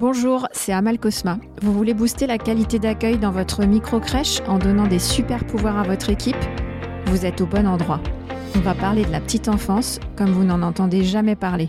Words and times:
Bonjour, 0.00 0.48
c'est 0.52 0.72
Amal 0.72 0.98
Cosma. 0.98 1.38
Vous 1.60 1.74
voulez 1.74 1.92
booster 1.92 2.26
la 2.26 2.38
qualité 2.38 2.78
d'accueil 2.78 3.18
dans 3.18 3.32
votre 3.32 3.66
micro-crèche 3.66 4.40
en 4.46 4.58
donnant 4.58 4.86
des 4.86 4.98
super 4.98 5.46
pouvoirs 5.46 5.76
à 5.76 5.82
votre 5.82 6.08
équipe? 6.08 6.42
Vous 7.04 7.26
êtes 7.26 7.42
au 7.42 7.46
bon 7.46 7.66
endroit. 7.66 8.00
On 8.56 8.60
va 8.60 8.74
parler 8.74 9.04
de 9.04 9.10
la 9.10 9.20
petite 9.20 9.46
enfance 9.46 10.00
comme 10.16 10.30
vous 10.30 10.44
n'en 10.44 10.62
entendez 10.62 11.04
jamais 11.04 11.36
parler. 11.36 11.68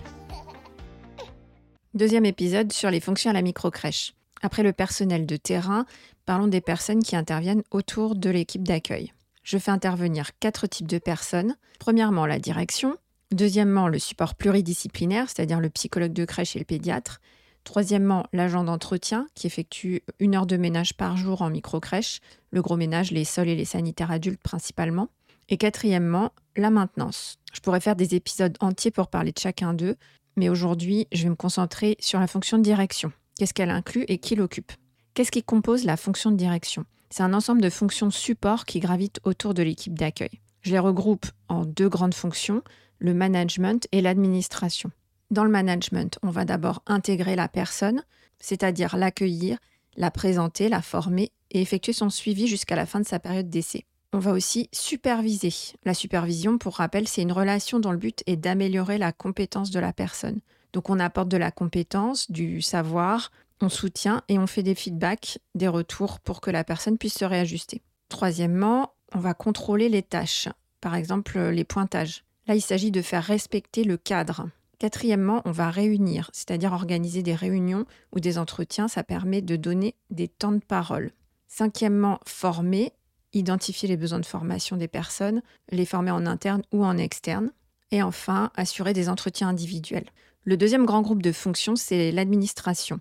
Deuxième 1.93 2.23
épisode 2.23 2.71
sur 2.71 2.89
les 2.89 3.01
fonctions 3.01 3.31
à 3.31 3.33
la 3.33 3.41
micro-crèche. 3.41 4.13
Après 4.41 4.63
le 4.63 4.71
personnel 4.71 5.25
de 5.25 5.35
terrain, 5.35 5.85
parlons 6.25 6.47
des 6.47 6.61
personnes 6.61 7.03
qui 7.03 7.17
interviennent 7.17 7.63
autour 7.69 8.15
de 8.15 8.29
l'équipe 8.29 8.65
d'accueil. 8.65 9.11
Je 9.43 9.57
fais 9.57 9.71
intervenir 9.71 10.29
quatre 10.39 10.67
types 10.67 10.87
de 10.87 10.99
personnes. 10.99 11.57
Premièrement, 11.79 12.25
la 12.25 12.39
direction. 12.39 12.95
Deuxièmement, 13.31 13.89
le 13.89 13.99
support 13.99 14.35
pluridisciplinaire, 14.35 15.27
c'est-à-dire 15.27 15.59
le 15.59 15.69
psychologue 15.69 16.13
de 16.13 16.23
crèche 16.23 16.55
et 16.55 16.59
le 16.59 16.65
pédiatre. 16.65 17.19
Troisièmement, 17.63 18.25
l'agent 18.33 18.63
d'entretien 18.63 19.27
qui 19.35 19.47
effectue 19.47 20.03
une 20.19 20.35
heure 20.35 20.47
de 20.47 20.57
ménage 20.57 20.95
par 20.95 21.15
jour 21.15 21.41
en 21.41 21.49
micro-crèche, 21.49 22.19
le 22.51 22.61
gros 22.61 22.75
ménage, 22.75 23.11
les 23.11 23.23
sols 23.23 23.49
et 23.49 23.55
les 23.55 23.65
sanitaires 23.65 24.11
adultes 24.11 24.41
principalement. 24.41 25.09
Et 25.49 25.57
quatrièmement, 25.57 26.31
la 26.55 26.69
maintenance. 26.69 27.37
Je 27.53 27.59
pourrais 27.59 27.81
faire 27.81 27.95
des 27.95 28.15
épisodes 28.15 28.57
entiers 28.61 28.91
pour 28.91 29.07
parler 29.07 29.31
de 29.31 29.39
chacun 29.39 29.73
d'eux, 29.73 29.95
mais 30.37 30.49
aujourd'hui, 30.49 31.07
je 31.11 31.23
vais 31.23 31.29
me 31.29 31.35
concentrer 31.35 31.97
sur 31.99 32.19
la 32.19 32.27
fonction 32.27 32.57
de 32.57 32.63
direction. 32.63 33.11
Qu'est-ce 33.37 33.53
qu'elle 33.53 33.69
inclut 33.69 34.05
et 34.07 34.17
qui 34.17 34.35
l'occupe? 34.35 34.71
Qu'est-ce 35.13 35.31
qui 35.31 35.43
compose 35.43 35.83
la 35.83 35.97
fonction 35.97 36.31
de 36.31 36.37
direction? 36.37 36.85
C'est 37.09 37.23
un 37.23 37.33
ensemble 37.33 37.61
de 37.61 37.69
fonctions 37.69 38.09
support 38.11 38.65
qui 38.65 38.79
gravitent 38.79 39.19
autour 39.23 39.53
de 39.53 39.61
l'équipe 39.61 39.97
d'accueil. 39.97 40.39
Je 40.61 40.71
les 40.71 40.79
regroupe 40.79 41.25
en 41.49 41.65
deux 41.65 41.89
grandes 41.89 42.13
fonctions, 42.13 42.63
le 42.99 43.13
management 43.13 43.87
et 43.91 44.01
l'administration. 44.01 44.91
Dans 45.31 45.45
le 45.45 45.49
management, 45.49 46.19
on 46.23 46.29
va 46.29 46.43
d'abord 46.43 46.83
intégrer 46.87 47.37
la 47.37 47.47
personne, 47.47 48.03
c'est-à-dire 48.39 48.97
l'accueillir, 48.97 49.57
la 49.95 50.11
présenter, 50.11 50.67
la 50.67 50.81
former 50.81 51.31
et 51.51 51.61
effectuer 51.61 51.93
son 51.93 52.09
suivi 52.09 52.47
jusqu'à 52.47 52.75
la 52.75 52.85
fin 52.85 52.99
de 52.99 53.07
sa 53.07 53.17
période 53.17 53.49
d'essai. 53.49 53.85
On 54.11 54.19
va 54.19 54.33
aussi 54.33 54.67
superviser. 54.73 55.53
La 55.85 55.93
supervision, 55.93 56.57
pour 56.57 56.75
rappel, 56.75 57.07
c'est 57.07 57.21
une 57.21 57.31
relation 57.31 57.79
dont 57.79 57.93
le 57.93 57.97
but 57.97 58.23
est 58.27 58.35
d'améliorer 58.35 58.97
la 58.97 59.13
compétence 59.13 59.71
de 59.71 59.79
la 59.79 59.93
personne. 59.93 60.41
Donc 60.73 60.89
on 60.89 60.99
apporte 60.99 61.29
de 61.29 61.37
la 61.37 61.51
compétence, 61.51 62.29
du 62.29 62.61
savoir, 62.61 63.31
on 63.61 63.69
soutient 63.69 64.23
et 64.27 64.37
on 64.37 64.47
fait 64.47 64.63
des 64.63 64.75
feedbacks, 64.75 65.39
des 65.55 65.69
retours 65.69 66.19
pour 66.19 66.41
que 66.41 66.51
la 66.51 66.65
personne 66.65 66.97
puisse 66.97 67.17
se 67.17 67.25
réajuster. 67.25 67.81
Troisièmement, 68.09 68.95
on 69.13 69.19
va 69.19 69.33
contrôler 69.33 69.87
les 69.87 70.03
tâches, 70.03 70.49
par 70.81 70.95
exemple 70.95 71.39
les 71.39 71.63
pointages. 71.63 72.25
Là, 72.47 72.55
il 72.55 72.61
s'agit 72.61 72.91
de 72.91 73.01
faire 73.01 73.23
respecter 73.23 73.85
le 73.85 73.95
cadre. 73.95 74.49
Quatrièmement, 74.81 75.43
on 75.45 75.51
va 75.51 75.69
réunir, 75.69 76.31
c'est-à-dire 76.33 76.73
organiser 76.73 77.21
des 77.21 77.35
réunions 77.35 77.85
ou 78.15 78.19
des 78.19 78.39
entretiens. 78.39 78.87
Ça 78.87 79.03
permet 79.03 79.43
de 79.43 79.55
donner 79.55 79.93
des 80.09 80.27
temps 80.27 80.53
de 80.53 80.57
parole. 80.57 81.11
Cinquièmement, 81.47 82.19
former, 82.25 82.91
identifier 83.31 83.87
les 83.87 83.95
besoins 83.95 84.17
de 84.17 84.25
formation 84.25 84.77
des 84.77 84.87
personnes, 84.87 85.43
les 85.69 85.85
former 85.85 86.09
en 86.09 86.25
interne 86.25 86.63
ou 86.71 86.83
en 86.83 86.97
externe. 86.97 87.51
Et 87.91 88.01
enfin, 88.01 88.49
assurer 88.55 88.93
des 88.93 89.07
entretiens 89.07 89.49
individuels. 89.49 90.09
Le 90.45 90.57
deuxième 90.57 90.87
grand 90.87 91.03
groupe 91.03 91.21
de 91.21 91.31
fonctions, 91.31 91.75
c'est 91.75 92.11
l'administration. 92.11 92.99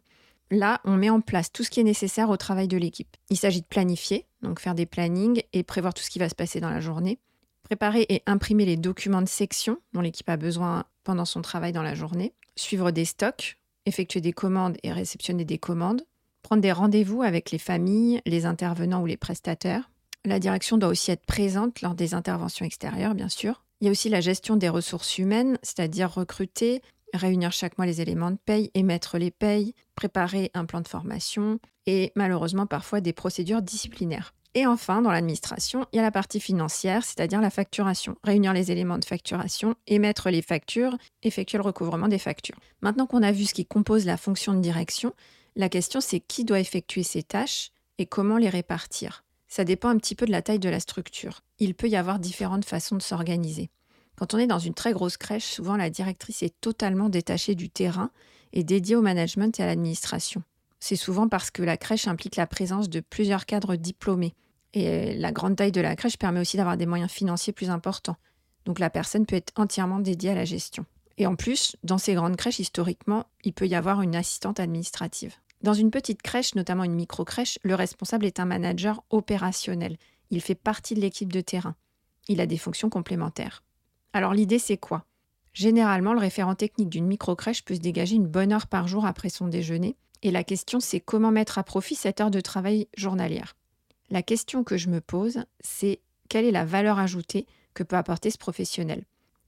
Là, 0.51 0.83
on 0.85 0.99
met 0.99 1.09
en 1.09 1.23
place 1.23 1.51
tout 1.51 1.65
ce 1.65 1.71
qui 1.71 1.81
est 1.81 1.85
nécessaire 1.85 2.29
au 2.29 2.37
travail 2.37 2.69
de 2.69 2.77
l'équipe. 2.77 3.17
Il 3.31 3.39
s'agit 3.39 3.63
de 3.63 3.67
planifier, 3.67 4.27
donc 4.43 4.61
faire 4.61 4.75
des 4.75 4.85
plannings 4.85 5.45
et 5.55 5.63
prévoir 5.63 5.95
tout 5.95 6.03
ce 6.03 6.11
qui 6.11 6.19
va 6.19 6.29
se 6.29 6.35
passer 6.35 6.61
dans 6.61 6.69
la 6.69 6.81
journée. 6.81 7.21
Préparer 7.71 8.05
et 8.09 8.25
imprimer 8.27 8.65
les 8.65 8.77
documents 8.77 9.23
de 9.23 9.29
section 9.29 9.79
dont 9.93 10.01
l'équipe 10.01 10.29
a 10.29 10.37
besoin 10.37 10.87
pendant 11.05 11.25
son 11.25 11.41
travail 11.41 11.71
dans 11.71 11.85
la 11.85 11.95
journée, 11.95 12.35
suivre 12.57 12.91
des 12.91 13.05
stocks, 13.05 13.59
effectuer 13.87 14.21
des 14.21 14.33
commandes 14.33 14.77
et 14.83 14.91
réceptionner 14.91 15.45
des 15.45 15.59
commandes, 15.59 16.03
prendre 16.43 16.63
des 16.63 16.73
rendez-vous 16.73 17.23
avec 17.23 17.53
les 17.53 17.59
familles, 17.59 18.23
les 18.27 18.45
intervenants 18.45 19.03
ou 19.03 19.07
les 19.07 19.17
prestataires. 19.17 19.89
La 20.25 20.41
direction 20.41 20.79
doit 20.79 20.89
aussi 20.89 21.13
être 21.13 21.25
présente 21.25 21.81
lors 21.81 21.95
des 21.95 22.13
interventions 22.13 22.67
extérieures, 22.67 23.15
bien 23.15 23.29
sûr. 23.29 23.63
Il 23.81 23.85
y 23.85 23.89
a 23.89 23.93
aussi 23.93 24.09
la 24.09 24.21
gestion 24.21 24.57
des 24.57 24.69
ressources 24.69 25.19
humaines, 25.19 25.57
c'est-à-dire 25.63 26.13
recruter, 26.13 26.83
réunir 27.15 27.53
chaque 27.53 27.79
mois 27.79 27.87
les 27.87 28.01
éléments 28.01 28.33
de 28.33 28.39
paye, 28.45 28.73
émettre 28.75 29.17
les 29.17 29.31
payes, 29.31 29.77
préparer 29.95 30.51
un 30.55 30.65
plan 30.65 30.81
de 30.81 30.89
formation 30.89 31.61
et 31.87 32.11
malheureusement 32.17 32.67
parfois 32.67 33.01
des 33.01 33.13
procédures 33.13 33.63
disciplinaires. 33.63 34.35
Et 34.55 34.67
enfin, 34.67 35.01
dans 35.01 35.13
l'administration, 35.13 35.87
il 35.93 35.97
y 35.97 35.99
a 36.01 36.03
la 36.03 36.11
partie 36.11 36.41
financière, 36.41 37.05
c'est-à-dire 37.05 37.41
la 37.41 37.51
facturation. 37.51 38.17
Réunir 38.25 38.53
les 38.53 38.73
éléments 38.73 38.99
de 38.99 39.05
facturation, 39.05 39.77
émettre 39.87 40.29
les 40.29 40.43
factures, 40.43 40.97
effectuer 41.23 41.59
le 41.59 41.65
recouvrement 41.65 42.09
des 42.09 42.19
factures. 42.19 42.59
Maintenant 42.81 43.07
qu'on 43.07 43.23
a 43.23 43.31
vu 43.31 43.45
ce 43.45 43.55
qui 43.55 43.65
compose 43.65 44.07
la 44.07 44.17
fonction 44.17 44.53
de 44.53 44.61
direction, 44.61 45.15
la 45.55 45.69
question 45.69 46.01
c'est 46.01 46.21
qui 46.21 46.45
doit 46.45 46.59
effectuer 46.59 47.05
ces 47.05 47.23
tâches 47.23 47.71
et 47.99 48.07
comment 48.07 48.39
les 48.39 48.49
répartir. 48.49 49.25
Ça 49.47 49.65
dépend 49.65 49.89
un 49.89 49.99
petit 49.99 50.15
peu 50.15 50.27
de 50.27 50.33
la 50.33 50.43
taille 50.43 50.59
de 50.59 50.69
la 50.69 50.81
structure. 50.81 51.43
Il 51.59 51.75
peut 51.75 51.89
y 51.89 51.97
avoir 51.97 52.19
différentes 52.19 52.65
façons 52.65 52.97
de 52.97 53.03
s'organiser. 53.03 53.71
Quand 54.17 54.35
on 54.35 54.39
est 54.39 54.47
dans 54.47 54.59
une 54.59 54.75
très 54.75 54.93
grosse 54.93 55.17
crèche, 55.17 55.45
souvent 55.45 55.77
la 55.77 55.91
directrice 55.91 56.43
est 56.43 56.61
totalement 56.61 57.09
détachée 57.09 57.55
du 57.55 57.71
terrain 57.71 58.11
et 58.53 58.65
dédiée 58.65 58.97
au 58.97 59.03
management 59.03 59.59
et 59.59 59.63
à 59.63 59.67
l'administration. 59.67 60.43
C'est 60.81 60.97
souvent 60.97 61.29
parce 61.29 61.51
que 61.51 61.63
la 61.63 61.77
crèche 61.77 62.09
implique 62.09 62.37
la 62.37 62.47
présence 62.47 62.89
de 62.89 63.01
plusieurs 63.01 63.47
cadres 63.47 63.77
diplômés. 63.77 64.35
Et 64.73 64.89
euh, 64.89 65.15
la 65.17 65.31
grande 65.31 65.57
taille 65.57 65.73
de 65.73 65.81
la 65.81 65.95
crèche 65.95 66.17
permet 66.17 66.41
aussi 66.41 66.57
d'avoir 66.57 66.77
des 66.77 66.87
moyens 66.87 67.11
financiers 67.11 67.53
plus 67.53 67.71
importants. 67.71 68.17
Donc 68.65 68.79
la 68.79 68.91
personne 68.91 69.27
peut 69.27 69.37
être 69.37 69.53
entièrement 69.57 70.01
dédiée 70.01 70.31
à 70.31 70.35
la 70.35 70.45
gestion. 70.45 70.87
Et 71.19 71.27
en 71.27 71.37
plus, 71.37 71.77
dans 71.85 71.99
ces 71.99 72.15
grandes 72.15 72.37
crèches, 72.37 72.61
historiquement, 72.61 73.27
il 73.45 73.53
peut 73.53 73.67
y 73.67 73.75
avoir 73.75 74.01
une 74.01 74.17
assistante 74.17 74.59
administrative. 74.59 75.35
Dans 75.63 75.75
une 75.75 75.91
petite 75.91 76.23
crèche, 76.23 76.55
notamment 76.55 76.85
une 76.85 76.95
micro-crèche, 76.95 77.59
le 77.63 77.75
responsable 77.75 78.25
est 78.25 78.41
un 78.41 78.47
manager 78.47 79.05
opérationnel. 79.11 79.99
Il 80.31 80.41
fait 80.41 80.55
partie 80.55 80.95
de 80.95 81.01
l'équipe 81.01 81.33
de 81.33 81.43
terrain. 81.43 81.75
Il 82.29 82.41
a 82.41 82.47
des 82.47 82.57
fonctions 82.57 82.89
complémentaires. 82.89 83.63
Alors 84.15 84.33
l'idée, 84.33 84.59
c'est 84.59 84.79
quoi? 84.79 85.05
Généralement, 85.53 86.15
le 86.15 86.21
référent 86.21 86.55
technique 86.55 86.89
d'une 86.89 87.07
micro-crèche 87.07 87.65
peut 87.65 87.75
se 87.75 87.81
dégager 87.81 88.15
une 88.15 88.29
bonne 88.29 88.53
heure 88.53 88.69
par 88.69 88.89
jour 88.89 89.05
après 89.05 89.29
son 89.29 89.49
déjeuner 89.49 89.97
et 90.23 90.31
la 90.31 90.45
question, 90.45 90.81
c'est 90.81 91.01
comment 91.01 91.31
mettre 91.31 91.59
à 91.59 91.65
profit 91.65 91.95
cette 91.95 92.21
heure 92.21 92.31
de 92.31 92.41
travail 92.41 92.89
journalière? 92.97 93.57
La 94.11 94.23
question 94.23 94.65
que 94.65 94.77
je 94.77 94.89
me 94.89 95.01
pose, 95.01 95.45
c'est 95.61 96.01
quelle 96.29 96.45
est 96.45 96.51
la 96.51 96.65
valeur 96.65 96.99
ajoutée 96.99 97.47
que 97.75 97.83
peut 97.83 97.97
apporter 97.97 98.31
ce 98.31 98.39
professionnel? 98.39 99.05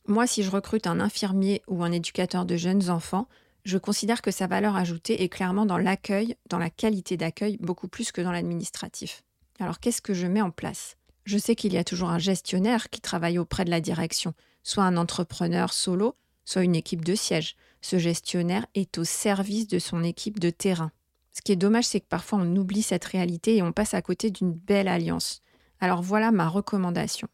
Moi, 0.06 0.27
si 0.27 0.43
je 0.43 0.50
recrute 0.50 0.87
un 0.87 1.00
infirmier 1.00 1.62
ou 1.69 1.84
un 1.84 1.93
éducateur 1.93 2.44
de 2.44 2.56
jeunes 2.56 2.91
enfants, 2.91 3.28
je 3.65 3.78
considère 3.78 4.22
que 4.22 4.31
sa 4.31 4.47
valeur 4.47 4.77
ajoutée 4.77 5.22
est 5.22 5.28
clairement 5.28 5.66
dans 5.66 5.78
l'accueil, 5.78 6.37
dans 6.49 6.59
la 6.59 6.71
qualité 6.71 7.16
d'accueil, 7.16 7.56
beaucoup 7.60 7.87
plus 7.87 8.10
que 8.10 8.21
dans 8.21 8.33
l'administratif. 8.33 9.22
Alors 9.60 9.78
qu'est-ce 9.78 10.03
que 10.03 10.15
je 10.15 10.27
mets 10.27 10.43
en 10.43 10.50
place? 10.50 10.97
Je 11.25 11.39
sais 11.39 11.54
qu'il 11.54 11.72
y 11.72 11.78
a 11.78 11.84
toujours 11.84 12.10
un 12.10 12.19
gestionnaire 12.19 12.91
qui 12.91 13.00
travaille 13.00 13.39
auprès 13.39 13.65
de 13.65 13.71
la 13.71 13.81
direction, 13.81 14.34
soit 14.65 14.83
un 14.83 14.97
entrepreneur 14.97 15.72
solo, 15.72 16.16
soit 16.44 16.62
une 16.62 16.76
équipe 16.76 17.04
de 17.04 17.14
siège 17.14 17.56
ce 17.82 17.98
gestionnaire 17.98 18.64
est 18.75 18.97
au 18.97 19.04
service 19.04 19.66
de 19.66 19.78
son 19.78 20.03
équipe 20.04 20.38
de 20.38 20.50
terrain. 20.50 20.92
Ce 21.32 21.42
qui 21.42 21.53
est 21.53 21.56
dommage, 21.56 21.84
c'est 21.84 22.00
que 22.00 22.08
parfois 22.08 22.38
on 22.41 22.56
oublie 22.56 22.82
cette 22.82 23.04
réalité 23.04 23.56
et 23.56 23.62
on 23.62 23.72
passe 23.72 23.94
à 23.94 24.03
côté 24.03 24.30
d'une 24.30 24.53
belle 24.53 24.88
alliance. 24.88 25.42
Alors 25.80 26.03
voilà 26.03 26.30
ma 26.30 26.48
recommandation. 26.48 27.28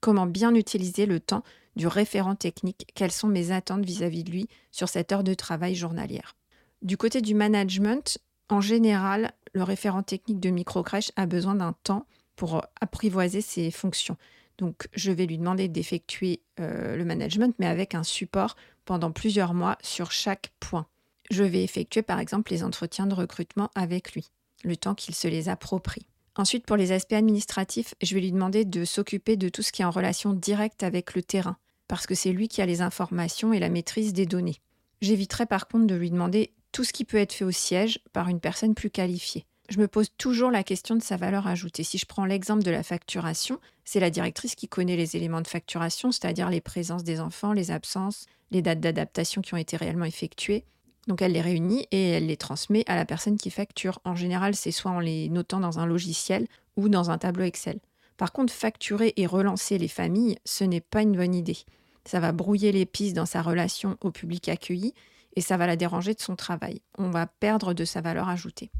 Comment 0.00 0.26
bien 0.26 0.54
utiliser 0.54 1.06
le 1.06 1.18
temps 1.18 1.42
du 1.74 1.88
référent 1.88 2.36
technique? 2.36 2.86
Quelles 2.94 3.12
sont 3.12 3.26
mes 3.26 3.50
attentes 3.50 3.84
vis-à-vis 3.84 4.22
de 4.22 4.30
lui 4.30 4.48
sur 4.70 4.88
cette 4.88 5.10
heure 5.10 5.24
de 5.24 5.34
travail 5.34 5.74
journalière? 5.74 6.36
Du 6.82 6.96
côté 6.96 7.20
du 7.20 7.34
management, 7.34 8.18
en 8.48 8.60
général, 8.60 9.32
le 9.52 9.64
référent 9.64 10.04
technique 10.04 10.38
de 10.38 10.50
microcrèche 10.50 11.10
a 11.16 11.26
besoin 11.26 11.56
d'un 11.56 11.74
temps 11.82 12.06
pour 12.36 12.64
apprivoiser 12.80 13.40
ses 13.40 13.72
fonctions. 13.72 14.16
Donc, 14.58 14.88
je 14.92 15.12
vais 15.12 15.26
lui 15.26 15.38
demander 15.38 15.68
d'effectuer 15.68 16.40
euh, 16.60 16.96
le 16.96 17.04
management, 17.04 17.54
mais 17.58 17.66
avec 17.66 17.94
un 17.94 18.02
support 18.02 18.56
pendant 18.84 19.12
plusieurs 19.12 19.54
mois 19.54 19.78
sur 19.82 20.10
chaque 20.10 20.52
point. 20.60 20.86
Je 21.30 21.44
vais 21.44 21.62
effectuer 21.62 22.02
par 22.02 22.18
exemple 22.18 22.52
les 22.52 22.64
entretiens 22.64 23.06
de 23.06 23.14
recrutement 23.14 23.70
avec 23.74 24.12
lui, 24.12 24.30
le 24.64 24.76
temps 24.76 24.94
qu'il 24.94 25.14
se 25.14 25.28
les 25.28 25.48
approprie. 25.48 26.08
Ensuite, 26.36 26.66
pour 26.66 26.76
les 26.76 26.92
aspects 26.92 27.14
administratifs, 27.14 27.94
je 28.02 28.14
vais 28.14 28.20
lui 28.20 28.32
demander 28.32 28.64
de 28.64 28.84
s'occuper 28.84 29.36
de 29.36 29.48
tout 29.48 29.62
ce 29.62 29.72
qui 29.72 29.82
est 29.82 29.84
en 29.84 29.90
relation 29.90 30.32
directe 30.32 30.82
avec 30.82 31.14
le 31.14 31.22
terrain, 31.22 31.56
parce 31.86 32.06
que 32.06 32.14
c'est 32.14 32.32
lui 32.32 32.48
qui 32.48 32.62
a 32.62 32.66
les 32.66 32.80
informations 32.80 33.52
et 33.52 33.58
la 33.58 33.68
maîtrise 33.68 34.12
des 34.12 34.26
données. 34.26 34.60
J'éviterai 35.00 35.46
par 35.46 35.68
contre 35.68 35.86
de 35.86 35.94
lui 35.94 36.10
demander 36.10 36.52
tout 36.72 36.84
ce 36.84 36.92
qui 36.92 37.04
peut 37.04 37.16
être 37.16 37.32
fait 37.32 37.44
au 37.44 37.50
siège 37.50 38.00
par 38.12 38.28
une 38.28 38.40
personne 38.40 38.74
plus 38.74 38.90
qualifiée 38.90 39.46
je 39.68 39.78
me 39.78 39.88
pose 39.88 40.08
toujours 40.16 40.50
la 40.50 40.64
question 40.64 40.96
de 40.96 41.02
sa 41.02 41.16
valeur 41.16 41.46
ajoutée. 41.46 41.84
Si 41.84 41.98
je 41.98 42.06
prends 42.06 42.24
l'exemple 42.24 42.62
de 42.62 42.70
la 42.70 42.82
facturation, 42.82 43.60
c'est 43.84 44.00
la 44.00 44.10
directrice 44.10 44.54
qui 44.54 44.66
connaît 44.66 44.96
les 44.96 45.16
éléments 45.16 45.42
de 45.42 45.46
facturation, 45.46 46.10
c'est-à-dire 46.10 46.48
les 46.48 46.62
présences 46.62 47.04
des 47.04 47.20
enfants, 47.20 47.52
les 47.52 47.70
absences, 47.70 48.26
les 48.50 48.62
dates 48.62 48.80
d'adaptation 48.80 49.42
qui 49.42 49.54
ont 49.54 49.58
été 49.58 49.76
réellement 49.76 50.06
effectuées. 50.06 50.64
Donc 51.06 51.22
elle 51.22 51.32
les 51.32 51.40
réunit 51.40 51.86
et 51.90 52.10
elle 52.10 52.26
les 52.26 52.36
transmet 52.36 52.84
à 52.86 52.96
la 52.96 53.04
personne 53.04 53.36
qui 53.36 53.50
facture. 53.50 54.00
En 54.04 54.14
général, 54.14 54.54
c'est 54.54 54.70
soit 54.70 54.90
en 54.90 55.00
les 55.00 55.28
notant 55.28 55.60
dans 55.60 55.78
un 55.78 55.86
logiciel 55.86 56.46
ou 56.76 56.88
dans 56.88 57.10
un 57.10 57.18
tableau 57.18 57.44
Excel. 57.44 57.78
Par 58.16 58.32
contre, 58.32 58.52
facturer 58.52 59.12
et 59.16 59.26
relancer 59.26 59.78
les 59.78 59.88
familles, 59.88 60.38
ce 60.44 60.64
n'est 60.64 60.80
pas 60.80 61.02
une 61.02 61.16
bonne 61.16 61.34
idée. 61.34 61.58
Ça 62.04 62.20
va 62.20 62.32
brouiller 62.32 62.72
les 62.72 62.88
dans 63.12 63.26
sa 63.26 63.42
relation 63.42 63.98
au 64.00 64.10
public 64.10 64.48
accueilli 64.48 64.94
et 65.36 65.40
ça 65.40 65.58
va 65.58 65.66
la 65.66 65.76
déranger 65.76 66.14
de 66.14 66.20
son 66.20 66.36
travail. 66.36 66.80
On 66.96 67.10
va 67.10 67.26
perdre 67.26 67.74
de 67.74 67.84
sa 67.84 68.00
valeur 68.00 68.28
ajoutée. 68.28 68.70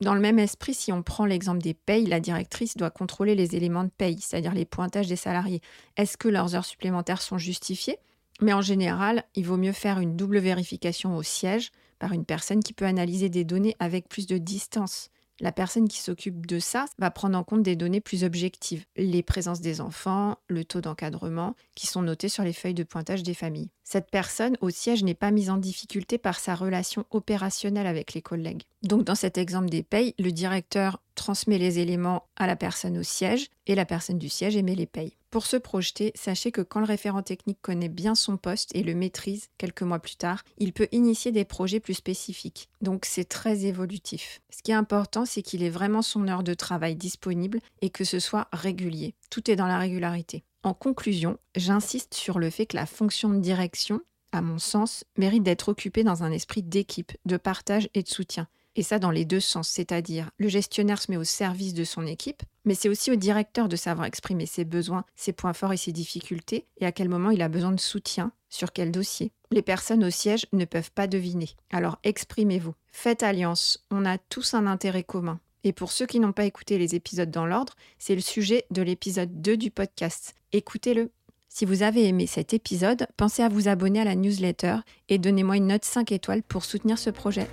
Dans 0.00 0.14
le 0.14 0.20
même 0.20 0.38
esprit, 0.38 0.74
si 0.74 0.92
on 0.92 1.02
prend 1.02 1.24
l'exemple 1.24 1.60
des 1.60 1.74
payes, 1.74 2.06
la 2.06 2.20
directrice 2.20 2.76
doit 2.76 2.90
contrôler 2.90 3.34
les 3.34 3.56
éléments 3.56 3.82
de 3.82 3.90
paye, 3.90 4.20
c'est-à-dire 4.20 4.54
les 4.54 4.64
pointages 4.64 5.08
des 5.08 5.16
salariés. 5.16 5.60
Est-ce 5.96 6.16
que 6.16 6.28
leurs 6.28 6.54
heures 6.54 6.64
supplémentaires 6.64 7.20
sont 7.20 7.38
justifiées? 7.38 7.98
Mais 8.40 8.52
en 8.52 8.60
général, 8.60 9.24
il 9.34 9.44
vaut 9.44 9.56
mieux 9.56 9.72
faire 9.72 9.98
une 9.98 10.16
double 10.16 10.38
vérification 10.38 11.16
au 11.16 11.24
siège 11.24 11.72
par 11.98 12.12
une 12.12 12.24
personne 12.24 12.62
qui 12.62 12.72
peut 12.72 12.84
analyser 12.84 13.28
des 13.28 13.44
données 13.44 13.74
avec 13.80 14.08
plus 14.08 14.28
de 14.28 14.38
distance. 14.38 15.10
La 15.40 15.52
personne 15.52 15.86
qui 15.86 15.98
s'occupe 15.98 16.46
de 16.46 16.58
ça 16.58 16.86
va 16.98 17.10
prendre 17.10 17.38
en 17.38 17.44
compte 17.44 17.62
des 17.62 17.76
données 17.76 18.00
plus 18.00 18.24
objectives, 18.24 18.84
les 18.96 19.22
présences 19.22 19.60
des 19.60 19.80
enfants, 19.80 20.36
le 20.48 20.64
taux 20.64 20.80
d'encadrement, 20.80 21.54
qui 21.76 21.86
sont 21.86 22.02
notés 22.02 22.28
sur 22.28 22.42
les 22.42 22.52
feuilles 22.52 22.74
de 22.74 22.82
pointage 22.82 23.22
des 23.22 23.34
familles. 23.34 23.70
Cette 23.84 24.10
personne 24.10 24.56
au 24.60 24.70
siège 24.70 25.04
n'est 25.04 25.14
pas 25.14 25.30
mise 25.30 25.50
en 25.50 25.56
difficulté 25.56 26.18
par 26.18 26.40
sa 26.40 26.54
relation 26.54 27.06
opérationnelle 27.10 27.86
avec 27.86 28.14
les 28.14 28.22
collègues. 28.22 28.62
Donc 28.82 29.04
dans 29.04 29.14
cet 29.14 29.38
exemple 29.38 29.68
des 29.68 29.82
payes, 29.82 30.14
le 30.18 30.32
directeur 30.32 31.00
transmet 31.14 31.58
les 31.58 31.78
éléments 31.78 32.24
à 32.36 32.46
la 32.46 32.56
personne 32.56 32.98
au 32.98 33.02
siège 33.02 33.48
et 33.66 33.74
la 33.74 33.84
personne 33.84 34.18
du 34.18 34.28
siège 34.28 34.56
émet 34.56 34.74
les 34.74 34.86
payes. 34.86 35.17
Pour 35.30 35.44
se 35.44 35.58
projeter, 35.58 36.12
sachez 36.14 36.52
que 36.52 36.62
quand 36.62 36.80
le 36.80 36.86
référent 36.86 37.22
technique 37.22 37.60
connaît 37.60 37.90
bien 37.90 38.14
son 38.14 38.38
poste 38.38 38.74
et 38.74 38.82
le 38.82 38.94
maîtrise 38.94 39.48
quelques 39.58 39.82
mois 39.82 39.98
plus 39.98 40.16
tard, 40.16 40.42
il 40.56 40.72
peut 40.72 40.88
initier 40.90 41.32
des 41.32 41.44
projets 41.44 41.80
plus 41.80 41.94
spécifiques. 41.94 42.70
Donc 42.80 43.04
c'est 43.04 43.26
très 43.26 43.66
évolutif. 43.66 44.40
Ce 44.48 44.62
qui 44.62 44.70
est 44.70 44.74
important, 44.74 45.26
c'est 45.26 45.42
qu'il 45.42 45.62
ait 45.62 45.68
vraiment 45.68 46.00
son 46.00 46.28
heure 46.28 46.42
de 46.42 46.54
travail 46.54 46.96
disponible 46.96 47.60
et 47.82 47.90
que 47.90 48.04
ce 48.04 48.20
soit 48.20 48.48
régulier. 48.54 49.14
Tout 49.28 49.50
est 49.50 49.56
dans 49.56 49.66
la 49.66 49.78
régularité. 49.78 50.44
En 50.62 50.72
conclusion, 50.72 51.38
j'insiste 51.56 52.14
sur 52.14 52.38
le 52.38 52.48
fait 52.48 52.64
que 52.64 52.76
la 52.76 52.86
fonction 52.86 53.28
de 53.28 53.38
direction, 53.38 54.00
à 54.32 54.40
mon 54.40 54.58
sens, 54.58 55.04
mérite 55.18 55.42
d'être 55.42 55.68
occupée 55.68 56.04
dans 56.04 56.24
un 56.24 56.32
esprit 56.32 56.62
d'équipe, 56.62 57.12
de 57.26 57.36
partage 57.36 57.90
et 57.92 58.02
de 58.02 58.08
soutien. 58.08 58.48
Et 58.78 58.84
ça 58.84 59.00
dans 59.00 59.10
les 59.10 59.24
deux 59.24 59.40
sens, 59.40 59.68
c'est-à-dire 59.68 60.30
le 60.38 60.46
gestionnaire 60.46 61.02
se 61.02 61.10
met 61.10 61.16
au 61.16 61.24
service 61.24 61.74
de 61.74 61.82
son 61.82 62.06
équipe, 62.06 62.44
mais 62.64 62.76
c'est 62.76 62.88
aussi 62.88 63.10
au 63.10 63.16
directeur 63.16 63.68
de 63.68 63.74
savoir 63.74 64.06
exprimer 64.06 64.46
ses 64.46 64.64
besoins, 64.64 65.04
ses 65.16 65.32
points 65.32 65.52
forts 65.52 65.72
et 65.72 65.76
ses 65.76 65.90
difficultés, 65.90 66.64
et 66.76 66.86
à 66.86 66.92
quel 66.92 67.08
moment 67.08 67.32
il 67.32 67.42
a 67.42 67.48
besoin 67.48 67.72
de 67.72 67.80
soutien, 67.80 68.30
sur 68.48 68.72
quel 68.72 68.92
dossier. 68.92 69.32
Les 69.50 69.62
personnes 69.62 70.04
au 70.04 70.10
siège 70.10 70.46
ne 70.52 70.64
peuvent 70.64 70.92
pas 70.92 71.08
deviner. 71.08 71.48
Alors 71.72 71.98
exprimez-vous. 72.04 72.72
Faites 72.92 73.24
alliance, 73.24 73.84
on 73.90 74.06
a 74.06 74.16
tous 74.16 74.54
un 74.54 74.68
intérêt 74.68 75.02
commun. 75.02 75.40
Et 75.64 75.72
pour 75.72 75.90
ceux 75.90 76.06
qui 76.06 76.20
n'ont 76.20 76.32
pas 76.32 76.44
écouté 76.44 76.78
les 76.78 76.94
épisodes 76.94 77.32
dans 77.32 77.46
l'ordre, 77.46 77.74
c'est 77.98 78.14
le 78.14 78.20
sujet 78.20 78.64
de 78.70 78.82
l'épisode 78.82 79.42
2 79.42 79.56
du 79.56 79.72
podcast. 79.72 80.36
Écoutez-le. 80.52 81.10
Si 81.48 81.64
vous 81.64 81.82
avez 81.82 82.06
aimé 82.06 82.28
cet 82.28 82.54
épisode, 82.54 83.08
pensez 83.16 83.42
à 83.42 83.48
vous 83.48 83.66
abonner 83.66 84.02
à 84.02 84.04
la 84.04 84.14
newsletter 84.14 84.76
et 85.08 85.18
donnez-moi 85.18 85.56
une 85.56 85.66
note 85.66 85.84
5 85.84 86.12
étoiles 86.12 86.44
pour 86.44 86.64
soutenir 86.64 86.96
ce 86.96 87.10
projet. 87.10 87.48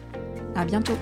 À 0.56 0.66
bientôt! 0.66 0.98